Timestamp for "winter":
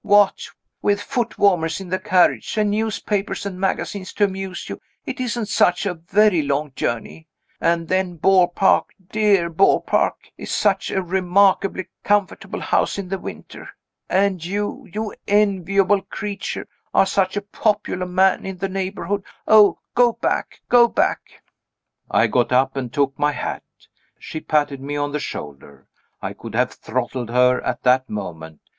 13.19-13.69